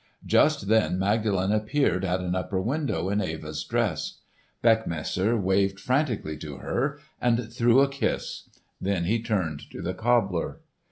Just 0.25 0.67
then 0.67 0.97
Magdalen 0.97 1.51
appeared 1.51 2.03
at 2.03 2.21
an 2.21 2.33
upper 2.33 2.59
window 2.59 3.11
in 3.11 3.21
Eva's 3.21 3.63
dress. 3.63 4.17
Beckmesser 4.63 5.39
waved 5.39 5.79
frantically 5.79 6.37
to 6.37 6.57
her 6.57 6.97
and 7.21 7.53
threw 7.53 7.81
a 7.81 7.87
kiss. 7.87 8.49
Then 8.81 9.03
he 9.03 9.21
turned 9.21 9.69
to 9.69 9.79
the 9.79 9.93
cobbler. 9.93 10.61